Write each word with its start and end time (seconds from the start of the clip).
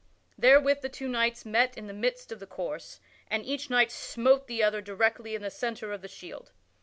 Therewith 0.35 0.81
the 0.81 0.89
two 0.89 1.07
knights 1.07 1.45
met 1.45 1.77
in 1.77 1.85
the 1.85 1.93
midst 1.93 2.31
of 2.31 2.39
the 2.39 2.47
course, 2.47 2.99
and 3.29 3.45
each 3.45 3.69
knight 3.69 3.91
smote 3.91 4.47
the 4.47 4.63
other 4.63 4.81
directly 4.81 5.35
in 5.35 5.43
the 5.43 5.51
centre 5.51 5.93
of 5.93 6.01
the 6.01 6.07
shield. 6.07 6.51